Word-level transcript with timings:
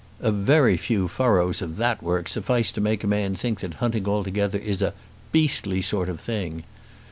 A 0.19 0.31
very 0.31 0.77
few 0.77 1.07
furrows 1.07 1.61
of 1.61 1.77
that 1.77 2.01
work 2.01 2.27
suffice 2.27 2.71
to 2.71 2.81
make 2.81 3.03
a 3.03 3.07
man 3.07 3.35
think 3.35 3.59
that 3.59 3.75
hunting 3.75 4.07
altogether 4.07 4.57
is 4.57 4.81
a 4.81 4.95
"beastly 5.31 5.79
sort 5.83 6.09
of 6.09 6.19
thing." 6.19 6.63